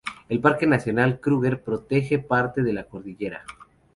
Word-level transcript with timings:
El 0.29 0.39
Parque 0.41 0.65
Nacional 0.65 1.19
Kruger 1.19 1.61
protege 1.63 2.17
parte 2.17 2.63
de 2.63 2.73
la 2.73 2.85
cordillera. 2.85 3.45